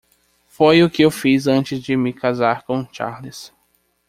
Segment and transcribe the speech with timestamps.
[0.47, 3.53] Foi o que eu fiz antes de me casar com o Charles.